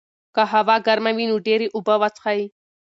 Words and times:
که 0.35 0.43
هوا 0.53 0.75
ګرمه 0.87 1.11
وي، 1.17 1.25
نو 1.31 1.35
ډېرې 1.47 1.67
اوبه 1.75 1.95
وڅښئ. 2.01 2.41